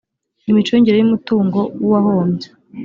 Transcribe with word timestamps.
imicungire 0.51 0.95
y 0.99 1.05
umutungo 1.07 1.59
w’uwahombye 1.81 2.47